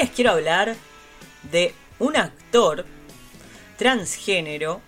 les 0.00 0.10
quiero 0.10 0.30
hablar 0.30 0.76
de 1.52 1.74
un 1.98 2.16
actor 2.16 2.86
transgénero 3.76 4.80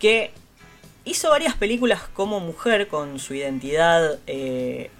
que 0.00 0.32
hizo 1.04 1.30
varias 1.30 1.54
películas 1.54 2.02
como 2.12 2.40
mujer 2.40 2.88
con 2.88 3.20
su 3.20 3.34
identidad 3.34 4.18
eh, 4.26 4.90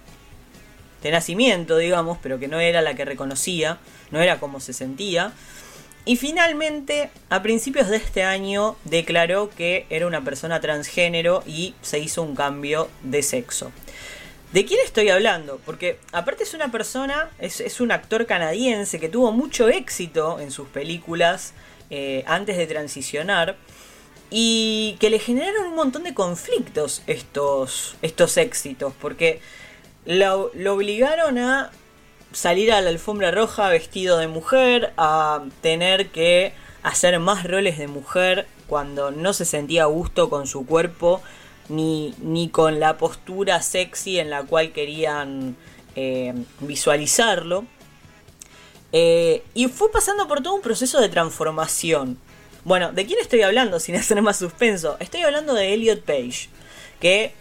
de 1.01 1.11
nacimiento, 1.11 1.77
digamos, 1.77 2.17
pero 2.23 2.39
que 2.39 2.47
no 2.47 2.61
era 2.61 2.81
la 2.81 2.93
que 2.93 3.03
reconocía, 3.03 3.79
no 4.11 4.21
era 4.21 4.39
como 4.39 4.61
se 4.61 4.71
sentía. 4.71 5.33
Y 6.05 6.15
finalmente, 6.15 7.09
a 7.29 7.41
principios 7.41 7.89
de 7.89 7.97
este 7.97 8.23
año, 8.23 8.77
declaró 8.85 9.49
que 9.49 9.85
era 9.89 10.07
una 10.07 10.23
persona 10.23 10.61
transgénero 10.61 11.43
y 11.45 11.75
se 11.81 11.99
hizo 11.99 12.23
un 12.23 12.33
cambio 12.33 12.89
de 13.03 13.21
sexo. 13.23 13.73
¿De 14.53 14.65
quién 14.65 14.79
estoy 14.85 15.09
hablando? 15.09 15.59
Porque 15.65 15.97
aparte 16.11 16.43
es 16.43 16.53
una 16.53 16.71
persona, 16.71 17.31
es, 17.39 17.81
un 17.81 17.91
actor 17.91 18.27
canadiense 18.27 18.99
que 18.99 19.09
tuvo 19.09 19.31
mucho 19.31 19.67
éxito 19.67 20.39
en 20.39 20.51
sus 20.51 20.67
películas 20.67 21.53
eh, 21.89 22.23
antes 22.27 22.55
de 22.57 22.67
transicionar 22.67 23.57
y 24.29 24.95
que 24.99 25.09
le 25.09 25.17
generaron 25.17 25.65
un 25.65 25.75
montón 25.75 26.03
de 26.03 26.13
conflictos 26.13 27.01
estos, 27.07 27.95
estos 28.03 28.37
éxitos, 28.37 28.93
porque 29.01 29.41
lo, 30.05 30.51
lo 30.53 30.75
obligaron 30.75 31.39
a 31.39 31.71
salir 32.31 32.71
a 32.71 32.81
la 32.81 32.91
alfombra 32.91 33.31
roja 33.31 33.69
vestido 33.69 34.19
de 34.19 34.27
mujer, 34.27 34.93
a 34.97 35.45
tener 35.61 36.09
que 36.09 36.53
hacer 36.83 37.17
más 37.19 37.43
roles 37.43 37.79
de 37.79 37.87
mujer 37.87 38.45
cuando 38.67 39.09
no 39.09 39.33
se 39.33 39.45
sentía 39.45 39.83
a 39.83 39.87
gusto 39.87 40.29
con 40.29 40.45
su 40.45 40.63
cuerpo 40.67 41.23
ni, 41.69 42.13
ni 42.19 42.49
con 42.49 42.79
la 42.79 42.97
postura 42.97 43.61
sexy 43.61 44.19
en 44.19 44.29
la 44.29 44.43
cual 44.43 44.71
querían 44.71 45.55
eh, 45.95 46.33
visualizarlo. 46.59 47.65
Eh, 48.91 49.43
y 49.53 49.67
fue 49.67 49.91
pasando 49.91 50.27
por 50.27 50.41
todo 50.41 50.55
un 50.55 50.61
proceso 50.61 51.01
de 51.01 51.09
transformación. 51.09 52.17
Bueno, 52.63 52.91
¿de 52.93 53.05
quién 53.05 53.19
estoy 53.19 53.41
hablando 53.41 53.79
sin 53.79 53.95
hacer 53.97 54.21
más 54.21 54.37
suspenso? 54.37 54.97
Estoy 54.99 55.21
hablando 55.21 55.53
de 55.53 55.73
Elliot 55.73 56.01
Page, 56.03 56.49
que 56.99 57.33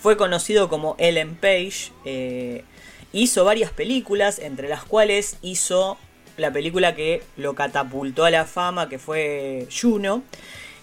fue 0.00 0.16
conocido 0.16 0.68
como 0.68 0.96
Ellen 0.98 1.36
Page. 1.36 1.92
Eh, 2.04 2.64
hizo 3.12 3.44
varias 3.44 3.70
películas, 3.70 4.38
entre 4.38 4.68
las 4.68 4.84
cuales 4.84 5.36
hizo 5.42 5.98
la 6.36 6.52
película 6.52 6.94
que 6.94 7.22
lo 7.36 7.54
catapultó 7.54 8.24
a 8.24 8.30
la 8.30 8.46
fama, 8.46 8.88
que 8.88 8.98
fue 8.98 9.68
Juno, 9.70 10.22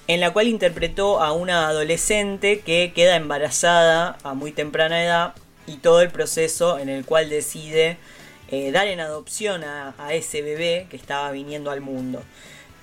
en 0.08 0.22
la 0.22 0.32
cual 0.32 0.48
interpretó 0.48 1.22
a 1.22 1.34
una 1.34 1.68
adolescente 1.68 2.62
que 2.62 2.94
queda 2.96 3.16
embarazada 3.16 4.18
a 4.24 4.34
muy 4.34 4.52
temprana 4.52 5.04
edad 5.04 5.34
y 5.68 5.78
todo 5.78 6.02
el 6.02 6.10
proceso 6.10 6.80
en 6.80 6.90
el 6.90 7.06
cual 7.06 7.30
decide 7.30 7.98
eh, 8.50 8.72
dar 8.72 8.88
en 8.88 9.02
adopción 9.02 9.64
a, 9.66 9.94
ese 10.12 10.42
bebé 10.42 10.88
que 10.90 10.96
estaba 10.96 11.32
viniendo 11.32 11.70
al 11.70 11.82
mundo. 11.82 12.24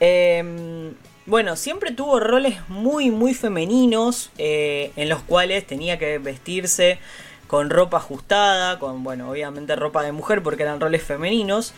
Em, 0.01 0.95
bueno, 1.25 1.57
siempre 1.57 1.93
tuvo 1.93 2.21
roles 2.21 2.59
muy, 2.69 3.11
muy 3.11 3.33
femeninos 3.33 4.31
eh, 4.37 4.93
en 4.97 5.09
los 5.09 5.23
cuales 5.23 5.67
tenía 5.67 5.99
que 5.99 6.19
vestirse 6.19 6.99
con 7.47 7.71
ropa 7.71 7.97
ajustada, 7.97 8.79
con, 8.79 9.03
bueno, 9.03 9.31
obviamente 9.31 9.75
ropa 9.77 10.03
de 10.03 10.13
mujer 10.13 10.43
porque 10.43 10.65
eran 10.65 10.81
roles 10.81 11.03
femeninos. 11.03 11.73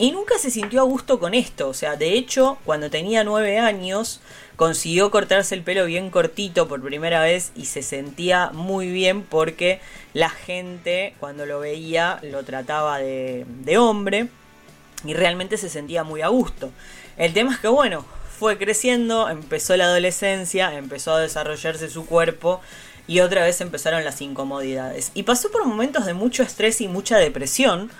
Y 0.00 0.12
nunca 0.12 0.38
se 0.38 0.50
sintió 0.50 0.80
a 0.80 0.84
gusto 0.84 1.20
con 1.20 1.34
esto. 1.34 1.68
O 1.68 1.74
sea, 1.74 1.94
de 1.94 2.14
hecho, 2.14 2.56
cuando 2.64 2.88
tenía 2.88 3.22
nueve 3.22 3.58
años, 3.58 4.22
consiguió 4.56 5.10
cortarse 5.10 5.54
el 5.54 5.62
pelo 5.62 5.84
bien 5.84 6.08
cortito 6.08 6.66
por 6.68 6.80
primera 6.80 7.22
vez 7.22 7.52
y 7.54 7.66
se 7.66 7.82
sentía 7.82 8.48
muy 8.54 8.90
bien 8.90 9.22
porque 9.22 9.78
la 10.14 10.30
gente 10.30 11.12
cuando 11.20 11.44
lo 11.44 11.60
veía 11.60 12.18
lo 12.22 12.42
trataba 12.44 12.98
de, 12.98 13.44
de 13.46 13.76
hombre 13.76 14.28
y 15.04 15.12
realmente 15.12 15.58
se 15.58 15.68
sentía 15.68 16.02
muy 16.02 16.22
a 16.22 16.28
gusto. 16.28 16.70
El 17.18 17.34
tema 17.34 17.52
es 17.52 17.58
que, 17.58 17.68
bueno, 17.68 18.06
fue 18.38 18.56
creciendo, 18.56 19.28
empezó 19.28 19.76
la 19.76 19.84
adolescencia, 19.84 20.72
empezó 20.78 21.12
a 21.12 21.20
desarrollarse 21.20 21.90
su 21.90 22.06
cuerpo 22.06 22.62
y 23.06 23.20
otra 23.20 23.44
vez 23.44 23.60
empezaron 23.60 24.02
las 24.02 24.22
incomodidades. 24.22 25.10
Y 25.12 25.24
pasó 25.24 25.50
por 25.50 25.66
momentos 25.66 26.06
de 26.06 26.14
mucho 26.14 26.42
estrés 26.42 26.80
y 26.80 26.88
mucha 26.88 27.18
depresión, 27.18 27.90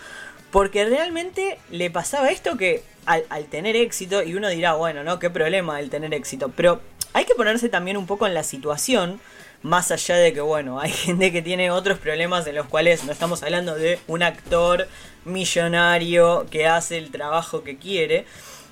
porque 0.50 0.84
realmente 0.84 1.58
le 1.70 1.90
pasaba 1.90 2.30
esto 2.30 2.56
que 2.56 2.82
al, 3.06 3.44
tener 3.46 3.76
éxito, 3.76 4.22
y 4.22 4.34
uno 4.34 4.48
dirá, 4.48 4.74
bueno, 4.74 5.02
¿no? 5.02 5.18
¿Qué 5.18 5.30
problema 5.30 5.80
el 5.80 5.90
tener 5.90 6.14
éxito? 6.14 6.52
Pero 6.54 6.80
hay 7.12 7.24
que 7.24 7.34
ponerse 7.34 7.68
también 7.68 7.96
un 7.96 8.06
poco 8.06 8.26
en 8.26 8.34
la 8.34 8.44
situación, 8.44 9.20
más 9.62 9.90
allá 9.90 10.16
de 10.16 10.32
que, 10.32 10.40
bueno, 10.40 10.80
hay 10.80 10.90
gente 10.92 11.32
que 11.32 11.42
tiene 11.42 11.70
otros 11.70 11.98
problemas 11.98 12.46
en 12.46 12.54
los 12.54 12.66
cuales 12.66 13.04
no 13.04 13.12
estamos 13.12 13.42
hablando 13.42 13.74
de 13.74 13.98
un 14.06 14.22
actor 14.22 14.88
millonario 15.24 16.46
que 16.50 16.66
hace 16.66 16.98
el 16.98 17.10
trabajo 17.10 17.62
que 17.62 17.76
quiere 17.76 18.24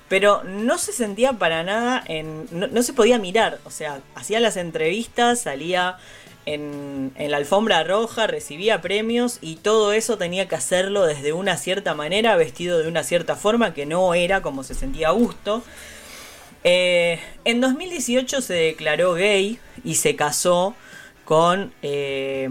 pero 0.09 0.43
no 0.43 0.77
se 0.77 0.91
sentía 0.91 1.33
para 1.33 1.63
nada 1.63 2.03
en. 2.07 2.47
No, 2.51 2.83
se 2.83 2.93
podía 2.93 3.19
mirar. 3.19 3.59
O 3.63 3.71
sea, 3.71 4.01
hacía 4.15 4.39
las 4.39 4.57
entrevistas, 4.57 5.41
salía 5.41 5.97
en, 6.45 7.11
en, 7.15 7.31
la 7.31 7.37
alfombra 7.37 7.83
roja, 7.83 8.25
recibía 8.25 8.81
premios 8.81 9.37
y 9.39 9.57
todo 9.57 9.93
eso 9.93 10.17
tenía 10.17 10.47
que 10.47 10.55
hacerlo 10.55 11.05
desde 11.05 11.31
una 11.31 11.57
cierta 11.57 11.93
manera, 11.93 12.35
vestido 12.35 12.79
de 12.79 12.87
una 12.87 13.03
cierta 13.03 13.35
forma 13.35 13.73
que 13.75 13.85
no 13.85 14.15
era 14.15 14.41
como 14.41 14.63
se 14.63 14.73
sentía 14.73 15.09
a 15.09 15.11
gusto. 15.11 15.63
Eh, 16.63 17.19
en 17.45 17.61
2018 17.61 18.41
se 18.41 18.53
declaró 18.53 19.13
gay 19.13 19.59
y 19.83 19.95
se 19.95 20.15
casó 20.15 20.75
con, 21.23 21.71
eh, 21.83 22.49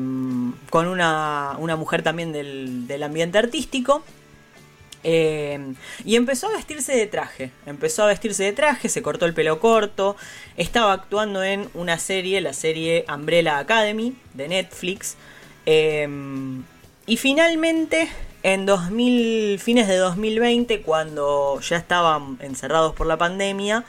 con 0.71 0.87
una, 0.87 1.57
una, 1.59 1.77
mujer 1.77 2.03
también 2.03 2.33
del, 2.33 2.87
del 2.87 3.03
ambiente 3.03 3.37
artístico. 3.39 4.05
Em, 5.11 5.75
y 6.05 6.17
empezó 6.17 6.49
a 6.49 6.57
vestirse 6.57 6.95
de 6.95 7.07
traje. 7.07 7.51
Empezó 7.65 8.03
a 8.03 8.09
vestirse 8.09 8.45
de 8.45 8.53
traje, 8.53 8.91
se 8.91 9.01
cortó 9.01 9.25
el 9.25 9.33
pelo 9.33 9.59
corto. 9.59 10.17
Estaba 10.59 10.93
actuando 10.93 11.43
en 11.43 11.71
una 11.73 11.99
serie, 11.99 12.43
la 12.43 12.53
serie 12.53 13.07
Umbrella 13.09 13.57
Academy 13.57 14.15
de 14.35 14.49
Netflix. 14.49 15.17
Em, 15.65 16.63
y 17.07 17.17
finalmente, 17.17 18.11
en 18.43 18.67
2000, 18.67 19.59
fines 19.59 19.89
de 19.89 19.97
2020, 19.97 20.83
cuando 20.83 21.59
ya 21.61 21.79
estaban 21.79 22.37
encerrados 22.43 22.95
por 22.95 23.07
la 23.07 23.17
pandemia, 23.17 23.87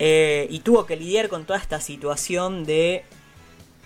eh, 0.00 0.48
y 0.50 0.60
tuvo 0.60 0.84
que 0.84 0.96
lidiar 0.96 1.28
con 1.28 1.44
toda 1.44 1.60
esta 1.60 1.80
situación 1.80 2.64
de 2.64 3.04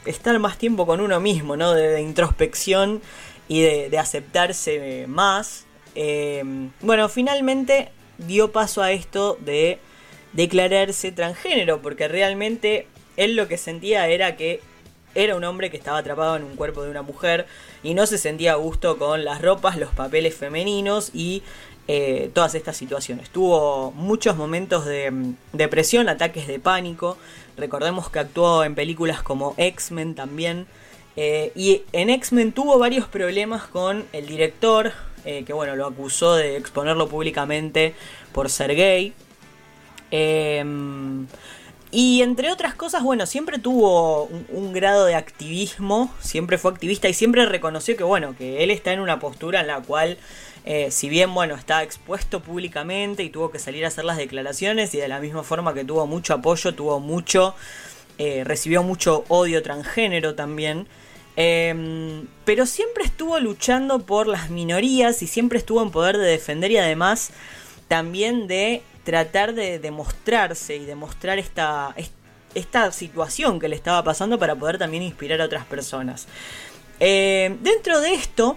estar 0.07 0.39
más 0.39 0.57
tiempo 0.57 0.87
con 0.87 1.03
uno 1.03 1.21
mismo, 1.21 1.59
¿no? 1.59 1.75
De, 1.75 2.01
introspección 2.01 3.03
y 3.49 3.61
de 3.61 3.99
aceptarse 3.99 5.05
más. 5.09 5.67
Em, 5.95 6.71
bueno, 6.81 7.09
finalmente 7.09 7.91
dio 8.19 8.53
paso 8.53 8.83
a 8.83 8.93
esto 8.93 9.39
de 9.41 9.79
declararse 10.33 11.13
transgénero, 11.13 11.81
porque 11.83 12.09
realmente 12.09 12.87
él 13.17 13.37
lo 13.37 13.49
que 13.49 13.57
sentía 13.57 14.09
era 14.09 14.37
que 14.37 14.61
era 15.15 15.37
un 15.37 15.45
hombre 15.45 15.71
que 15.71 15.77
estaba 15.77 15.99
atrapado 15.99 16.37
en 16.37 16.43
un 16.43 16.57
cuerpo 16.57 16.83
de 16.83 16.91
una 16.91 17.03
mujer 17.03 17.47
y 17.83 17.95
no 17.95 18.07
se 18.07 18.19
sentía 18.19 18.53
a 18.53 18.57
gusto 18.57 18.99
con 18.99 19.25
las 19.25 19.41
ropas, 19.41 19.77
los 19.77 19.91
papeles 19.91 20.35
femeninos 20.35 21.11
y 21.15 21.43
eh, 21.87 22.31
todas 22.33 22.55
estas 22.55 22.77
situaciones. 22.77 23.31
Tuvo 23.31 23.93
muchos 23.93 24.37
momentos 24.37 24.87
de 24.87 25.11
mm, 25.11 25.37
depresión, 25.53 26.09
ataques 26.09 26.47
de 26.47 26.59
pánico. 26.59 27.17
Recordemos 27.57 28.11
que 28.11 28.19
actuó 28.19 28.65
en 28.65 28.75
películas 28.75 29.23
como 29.23 29.55
X-Men 29.57 30.15
también. 30.15 30.67
Eh, 31.17 31.53
y 31.55 31.83
en 31.93 32.11
X-Men 32.11 32.53
tuvo 32.53 32.79
varios 32.79 33.07
problemas 33.07 33.65
con 33.65 34.05
el 34.13 34.27
director, 34.27 34.93
eh, 35.25 35.45
que 35.45 35.53
bueno, 35.53 35.77
lo 35.77 35.87
acusó 35.87 36.35
de 36.35 36.57
exponerlo 36.57 37.09
públicamente 37.09 37.95
por 38.33 38.51
ser 38.51 38.75
gay. 38.75 39.15
Em, 40.11 41.27
y 41.91 42.23
entre 42.23 42.51
otras 42.51 42.75
cosas, 42.75 43.05
bueno, 43.05 43.25
siempre 43.25 43.59
tuvo 43.61 44.25
un, 44.25 44.73
grado 44.73 45.05
de 45.07 45.15
activismo, 45.15 46.13
siempre 46.21 46.59
fue 46.59 46.73
activista 46.73 47.09
y 47.09 47.15
siempre 47.15 47.47
reconoció 47.47 47.97
que, 47.97 48.03
bueno, 48.03 48.35
que 48.37 48.65
él 48.65 48.71
está 48.71 48.93
en 48.93 48.99
una 48.99 49.21
postura 49.21 49.61
en 49.61 49.69
la 49.69 49.81
cual, 49.81 50.19
eh, 50.65 50.91
si 50.91 51.09
bien, 51.09 51.33
bueno, 51.33 51.55
está 51.55 51.85
expuesto 51.85 52.41
públicamente 52.41 53.23
y 53.23 53.31
tuvo 53.31 53.53
que 53.53 53.61
salir 53.61 53.85
a 53.85 53.89
hacer 53.89 54.05
las 54.05 54.17
declaraciones 54.17 54.93
y 54.95 54.99
de 54.99 55.07
la 55.07 55.21
misma 55.21 55.45
forma 55.45 55.73
que 55.73 55.85
tuvo 55.85 56.07
mucho 56.09 56.35
apoyo, 56.35 56.75
tuvo 56.75 56.99
mucho, 56.99 57.55
eh, 58.19 58.43
recibió 58.45 58.83
mucho 58.83 59.25
odio 59.29 59.63
transgénero 59.63 60.35
también. 60.35 60.89
Em, 61.37 62.29
pero 62.45 62.65
siempre 62.65 63.05
estuvo 63.05 63.39
luchando 63.41 64.01
por 64.01 64.29
las 64.29 64.51
minorías 64.51 65.21
y 65.23 65.27
siempre 65.27 65.59
estuvo 65.59 65.83
en 65.83 65.91
poder 65.91 66.17
de 66.17 66.27
defender 66.27 66.71
y 66.71 66.79
además 66.79 67.31
también 67.89 68.47
de 68.47 68.83
tratar 69.03 69.55
de 69.55 69.79
demostrarse 69.79 70.77
y 70.77 70.85
demostrar 70.85 71.39
esta, 71.39 71.95
esta 72.55 72.93
situación 72.93 73.59
que 73.59 73.69
le 73.69 73.77
estaba 73.77 74.03
pasando 74.05 74.39
para 74.39 74.55
poder 74.55 74.79
también 74.79 75.03
inspirar 75.03 75.41
a 75.41 75.47
otras 75.47 75.65
personas. 75.67 76.27
Em, 77.01 77.59
dentro 77.63 78.01
de 78.01 78.15
esto, 78.15 78.57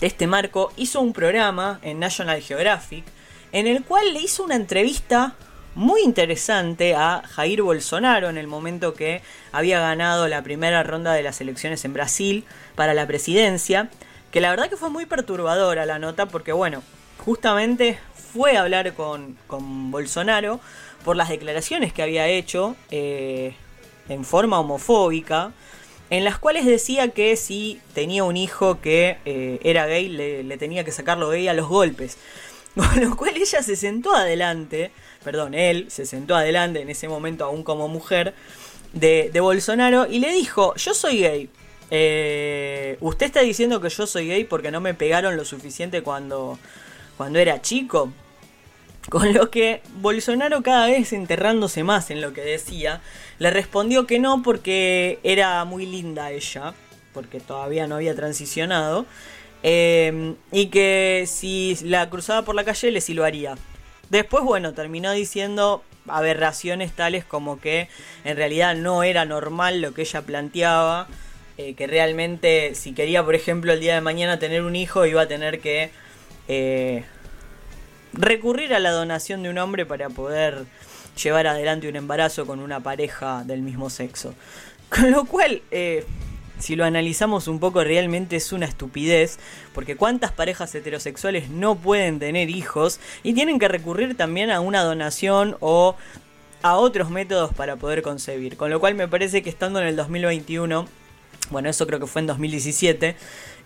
de 0.00 0.06
este 0.06 0.26
marco, 0.26 0.72
hizo 0.76 1.00
un 1.00 1.12
programa 1.12 1.80
en 1.82 1.98
National 1.98 2.40
Geographic 2.40 3.04
en 3.52 3.66
el 3.66 3.82
cual 3.82 4.12
le 4.14 4.20
hizo 4.20 4.44
una 4.44 4.54
entrevista 4.54 5.34
muy 5.78 6.02
interesante 6.02 6.96
a 6.96 7.22
Jair 7.24 7.62
Bolsonaro 7.62 8.28
en 8.28 8.36
el 8.36 8.48
momento 8.48 8.94
que 8.94 9.22
había 9.52 9.78
ganado 9.78 10.26
la 10.26 10.42
primera 10.42 10.82
ronda 10.82 11.12
de 11.12 11.22
las 11.22 11.40
elecciones 11.40 11.84
en 11.84 11.92
Brasil 11.92 12.44
para 12.74 12.94
la 12.94 13.06
presidencia, 13.06 13.88
que 14.32 14.40
la 14.40 14.50
verdad 14.50 14.68
que 14.68 14.76
fue 14.76 14.90
muy 14.90 15.06
perturbadora 15.06 15.86
la 15.86 16.00
nota 16.00 16.26
porque 16.26 16.50
bueno, 16.50 16.82
justamente 17.18 17.96
fue 18.32 18.56
a 18.56 18.62
hablar 18.62 18.92
con, 18.94 19.38
con 19.46 19.92
Bolsonaro 19.92 20.58
por 21.04 21.14
las 21.14 21.28
declaraciones 21.28 21.92
que 21.92 22.02
había 22.02 22.26
hecho 22.26 22.74
eh, 22.90 23.54
en 24.08 24.24
forma 24.24 24.58
homofóbica, 24.58 25.52
en 26.10 26.24
las 26.24 26.38
cuales 26.38 26.66
decía 26.66 27.10
que 27.10 27.36
si 27.36 27.80
tenía 27.94 28.24
un 28.24 28.36
hijo 28.36 28.80
que 28.80 29.18
eh, 29.24 29.60
era 29.62 29.86
gay, 29.86 30.08
le, 30.08 30.56
tenía 30.56 30.82
que 30.82 30.90
sacarlo 30.90 31.28
gay 31.28 31.46
a 31.46 31.54
los 31.54 31.68
golpes. 31.68 32.18
Con 32.78 33.00
lo 33.00 33.16
cual 33.16 33.36
ella 33.36 33.60
se 33.60 33.74
sentó 33.74 34.14
adelante, 34.14 34.92
perdón, 35.24 35.54
él 35.54 35.86
se 35.90 36.06
sentó 36.06 36.36
adelante 36.36 36.80
en 36.80 36.88
ese 36.88 37.08
momento 37.08 37.44
aún 37.44 37.64
como 37.64 37.88
mujer 37.88 38.34
de, 38.92 39.32
Bolsonaro 39.40 40.06
y 40.06 40.20
le 40.20 40.30
dijo, 40.30 40.76
yo 40.76 40.94
soy 40.94 41.22
gay. 41.22 41.50
Eh, 41.90 42.96
usted 43.00 43.26
está 43.26 43.40
diciendo 43.40 43.80
que 43.80 43.88
yo 43.88 44.06
soy 44.06 44.28
gay 44.28 44.44
porque 44.44 44.70
no 44.70 44.80
me 44.80 44.94
pegaron 44.94 45.36
lo 45.36 45.44
suficiente 45.44 46.02
cuando, 46.02 46.56
cuando 47.16 47.40
era 47.40 47.60
chico. 47.60 48.12
Con 49.08 49.34
lo 49.34 49.50
que 49.50 49.82
Bolsonaro 49.96 50.62
cada 50.62 50.86
vez 50.86 51.12
enterrándose 51.12 51.82
más 51.82 52.12
en 52.12 52.20
lo 52.20 52.32
que 52.32 52.42
decía, 52.42 53.00
le 53.40 53.50
respondió 53.50 54.06
que 54.06 54.20
no 54.20 54.44
porque 54.44 55.18
era 55.24 55.64
muy 55.64 55.84
linda 55.84 56.30
ella, 56.30 56.74
porque 57.12 57.40
todavía 57.40 57.88
no 57.88 57.96
había 57.96 58.14
transicionado, 58.14 59.04
eh, 59.62 60.34
y 60.52 60.66
que 60.66 61.24
si 61.26 61.76
la 61.82 62.08
cruzaba 62.10 62.42
por 62.42 62.54
la 62.54 62.64
calle 62.64 62.90
le 62.90 63.00
silbaría. 63.00 63.56
Después, 64.10 64.44
bueno, 64.44 64.72
terminó 64.72 65.12
diciendo 65.12 65.82
aberraciones 66.06 66.92
tales 66.92 67.24
como 67.24 67.60
que 67.60 67.88
en 68.24 68.36
realidad 68.36 68.74
no 68.74 69.02
era 69.02 69.24
normal 69.24 69.80
lo 69.80 69.92
que 69.92 70.02
ella 70.02 70.22
planteaba, 70.22 71.06
eh, 71.58 71.74
que 71.74 71.86
realmente 71.86 72.74
si 72.74 72.92
quería, 72.92 73.24
por 73.24 73.34
ejemplo, 73.34 73.72
el 73.72 73.80
día 73.80 73.94
de 73.94 74.00
mañana 74.00 74.38
tener 74.38 74.62
un 74.62 74.76
hijo, 74.76 75.04
iba 75.06 75.22
a 75.22 75.28
tener 75.28 75.60
que 75.60 75.90
eh, 76.46 77.04
recurrir 78.12 78.72
a 78.74 78.78
la 78.78 78.90
donación 78.90 79.42
de 79.42 79.50
un 79.50 79.58
hombre 79.58 79.84
para 79.84 80.08
poder 80.08 80.64
llevar 81.22 81.46
adelante 81.46 81.88
un 81.88 81.96
embarazo 81.96 82.46
con 82.46 82.60
una 82.60 82.80
pareja 82.80 83.42
del 83.44 83.62
mismo 83.62 83.90
sexo. 83.90 84.34
Con 84.88 85.10
lo 85.10 85.26
cual, 85.26 85.60
eh, 85.70 86.06
si 86.58 86.76
lo 86.76 86.84
analizamos 86.84 87.48
un 87.48 87.60
poco, 87.60 87.84
realmente 87.84 88.36
es 88.36 88.52
una 88.52 88.66
estupidez, 88.66 89.38
porque 89.74 89.96
cuántas 89.96 90.32
parejas 90.32 90.74
heterosexuales 90.74 91.50
no 91.50 91.76
pueden 91.76 92.18
tener 92.18 92.50
hijos 92.50 93.00
y 93.22 93.34
tienen 93.34 93.58
que 93.58 93.68
recurrir 93.68 94.16
también 94.16 94.50
a 94.50 94.60
una 94.60 94.82
donación 94.82 95.56
o 95.60 95.96
a 96.62 96.76
otros 96.76 97.10
métodos 97.10 97.54
para 97.54 97.76
poder 97.76 98.02
concebir. 98.02 98.56
Con 98.56 98.70
lo 98.70 98.80
cual 98.80 98.94
me 98.94 99.08
parece 99.08 99.42
que 99.42 99.50
estando 99.50 99.80
en 99.80 99.86
el 99.86 99.96
2021, 99.96 100.86
bueno, 101.50 101.68
eso 101.68 101.86
creo 101.86 102.00
que 102.00 102.06
fue 102.06 102.20
en 102.20 102.26
2017, 102.26 103.16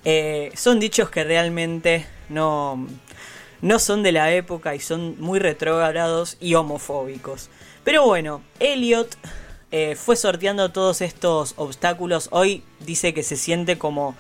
eh, 0.05 0.53
son 0.55 0.81
dichos 0.81 1.11
que 1.11 1.25
realmente 1.25 2.06
no, 2.29 2.87
no 3.61 3.79
son 3.79 4.03
de 4.03 4.12
la 4.12 4.33
época 4.33 4.75
y 4.75 4.81
son 4.81 5.17
muy 5.21 5.39
retrógrados 5.39 6.37
y 6.41 6.55
homofóbicos. 6.55 7.49
Pero 7.85 8.05
bueno, 8.05 8.43
Elliot 8.61 9.17
eh, 9.72 9.96
fue 9.96 10.16
sorteando 10.16 10.70
todos 10.70 11.00
estos 11.00 11.54
obstáculos. 11.56 12.28
Hoy 12.30 12.62
dice 12.80 13.14
que 13.14 13.22
se 13.22 13.36
siente 13.36 13.78
como, 13.78 14.14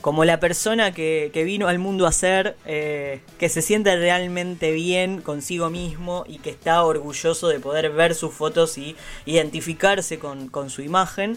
como 0.00 0.24
la 0.24 0.38
persona 0.38 0.92
que, 0.92 1.30
vino 1.44 1.66
al 1.66 1.80
mundo 1.80 2.06
a 2.06 2.12
ser, 2.12 2.56
eh, 2.66 3.20
que 3.36 3.48
se 3.48 3.62
siente 3.62 3.96
realmente 3.96 4.70
bien 4.70 5.20
consigo 5.20 5.70
mismo 5.70 6.24
y 6.28 6.38
que 6.38 6.50
está 6.50 6.84
orgulloso 6.84 7.48
de 7.48 7.58
poder 7.58 7.90
ver 7.90 8.14
sus 8.14 8.32
fotos 8.32 8.78
y 8.78 8.94
identificarse 9.26 10.20
con, 10.20 10.46
con 10.46 10.70
su 10.70 10.82
imagen. 10.82 11.36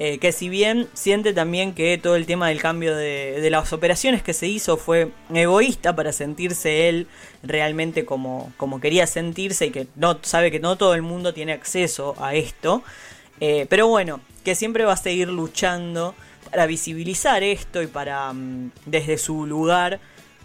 Eh, 0.00 0.18
que 0.18 0.30
si 0.30 0.48
bien 0.48 0.88
siente 0.94 1.32
también 1.32 1.74
que 1.74 1.98
todo 1.98 2.14
el 2.14 2.24
tema 2.24 2.48
del 2.48 2.60
cambio 2.60 2.94
de, 2.94 3.48
las 3.50 3.72
operaciones 3.72 4.22
que 4.22 4.32
se 4.32 4.46
hizo 4.46 4.76
fue 4.76 5.10
egoísta 5.34 5.96
para 5.96 6.12
sentirse 6.12 6.88
él 6.88 7.08
realmente 7.42 8.04
como, 8.04 8.52
como 8.56 8.80
quería 8.80 9.08
sentirse 9.08 9.66
y 9.66 9.70
que 9.70 9.88
no 9.96 10.18
sabe 10.22 10.52
que 10.52 10.60
no 10.60 10.76
todo 10.76 10.94
el 10.94 11.02
mundo 11.02 11.34
tiene 11.34 11.52
acceso 11.52 12.14
a 12.20 12.34
esto. 12.34 12.84
Eh, 13.40 13.66
pero 13.68 13.88
bueno, 13.88 14.20
que 14.44 14.54
siempre 14.54 14.84
va 14.84 14.92
a 14.92 14.96
seguir 14.96 15.28
luchando 15.28 16.14
para 16.50 16.66
visibilizar 16.66 17.42
esto 17.42 17.82
y 17.82 17.88
para 17.88 18.32
mm, 18.32 18.70
desde 18.86 19.18
su 19.18 19.46
lugar 19.46 19.98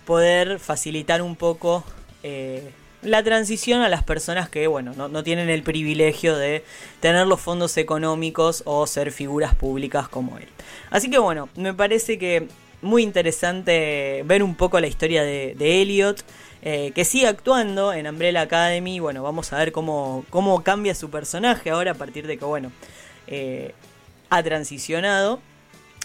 poder 0.06 0.60
facilitar 0.60 1.22
un 1.22 1.36
poco 1.36 1.84
eh, 2.24 2.72
la 3.04 3.24
transición 3.24 3.82
a 3.82 3.90
las 3.90 4.04
personas 4.04 4.50
que, 4.50 4.68
bueno, 4.68 4.94
no, 4.94 5.24
tienen 5.24 5.50
el 5.50 5.64
privilegio 5.64 6.36
de 6.38 6.64
tener 7.00 7.28
los 7.28 7.42
fondos 7.42 7.78
económicos 7.78 8.64
o 8.66 8.86
ser 8.88 9.12
figuras 9.12 9.56
públicas 9.56 10.08
como 10.08 10.38
él. 10.38 10.48
Así 10.90 11.10
que 11.10 11.18
bueno, 11.18 11.50
me 11.56 11.74
parece 11.74 12.18
que 12.18 12.48
muy 12.82 13.04
interesante 13.04 14.24
ver 14.26 14.44
un 14.44 14.56
poco 14.56 14.80
la 14.80 14.88
historia 14.88 15.24
de, 15.24 15.56
Elliot. 15.60 16.24
Eh, 16.66 16.94
que 16.96 17.04
sigue 17.04 17.28
actuando 17.28 17.92
en 17.92 18.08
Umbrella 18.08 18.40
Academy. 18.40 19.02
Bueno, 19.02 19.22
vamos 19.22 19.52
a 19.52 19.58
ver 19.58 19.74
cómo, 19.74 20.24
cómo 20.30 20.64
cambia 20.64 20.96
su 20.96 21.10
personaje 21.10 21.70
ahora 21.72 21.92
a 21.92 21.96
partir 21.96 22.26
de 22.26 22.38
que, 22.38 22.46
bueno, 22.46 22.72
eh, 23.28 23.74
ha 24.30 24.42
transicionado. 24.44 25.42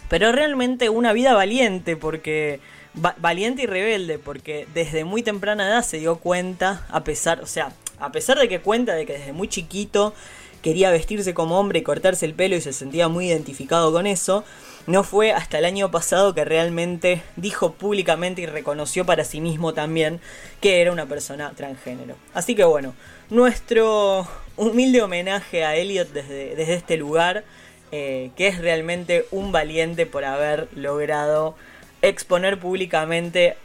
Pero 0.09 0.33
realmente 0.33 0.89
una 0.89 1.12
vida 1.12 1.35
valiente 1.35 1.97
porque 1.97 2.61
valiente 2.94 3.62
y 3.62 3.67
rebelde, 3.67 4.19
porque 4.19 4.67
desde 4.75 5.05
muy 5.05 5.23
temprana 5.23 5.69
edad 5.69 5.85
se 5.85 5.99
dio 5.99 6.17
cuenta, 6.17 6.87
a 6.90 7.05
pesar, 7.05 7.40
o 7.40 7.46
sea, 7.46 7.73
a 8.00 8.12
pesar 8.12 8.38
de 8.38 8.49
que 8.49 8.61
cuenta 8.61 8.94
de 8.94 9.06
que 9.06 9.14
desde 9.14 9.32
muy 9.32 9.49
chiquito 9.49 10.14
quería 10.62 10.90
vestirse 10.90 11.35
como 11.35 11.58
hombre 11.58 11.81
y 11.81 11.82
cortarse 11.82 12.26
el 12.26 12.35
pelo 12.35 12.56
y 12.56 12.61
se 12.61 12.73
sentía 12.73 13.08
muy 13.08 13.29
identificado 13.29 13.93
con 13.93 14.06
eso, 14.06 14.44
no 14.87 15.05
fue 15.05 15.32
hasta 15.32 15.58
el 15.58 15.64
año 15.64 15.90
pasado 15.90 16.35
que 16.35 16.44
realmente 16.44 17.23
dijo 17.37 17.73
públicamente 17.75 18.43
y 18.43 18.46
reconoció 18.46 19.05
para 19.05 19.25
sí 19.25 19.41
mismo 19.41 19.75
también 19.75 20.20
que 20.61 20.81
era 20.81 20.93
una 20.93 21.06
persona 21.06 21.52
transgénero. 21.55 22.17
Así 22.34 22.55
que 22.55 22.64
bueno, 22.64 22.94
nuestro 23.31 24.26
humilde 24.56 25.02
homenaje 25.02 25.64
a 25.64 25.76
Elliot 25.76 26.08
desde, 26.12 26.56
desde 26.56 26.75
este 26.75 26.96
lugar, 26.96 27.44
eh, 27.93 28.31
que 28.37 28.49
es 28.49 28.58
realmente 28.58 29.26
un 29.31 29.52
valiente 29.52 30.06
por 30.06 30.25
haber 30.25 30.69
logrado 30.75 31.55
exponer 32.03 32.59
públicamente, 32.59 33.56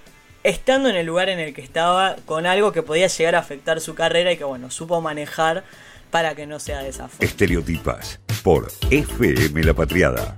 estando 0.44 0.90
en 0.90 0.96
el 0.96 1.06
lugar 1.06 1.30
en 1.30 1.40
el 1.40 1.54
que 1.54 1.62
estaba, 1.62 2.16
con 2.26 2.46
algo 2.46 2.72
que 2.72 2.84
podía 2.84 3.08
llegar 3.08 3.36
a 3.36 3.40
afectar 3.40 3.82
su 3.82 3.96
carrera 3.96 4.32
y 4.32 4.38
que, 4.38 4.44
bueno, 4.44 4.72
supo 4.72 5.02
manejar 5.02 5.64
para 6.12 6.36
que 6.36 6.46
no 6.46 6.60
sea 6.60 6.84
de 6.84 6.92
Estereotipas 7.20 8.20
por 8.44 8.72
FM 8.92 9.64
La 9.64 9.74
Patriada. 9.74 10.38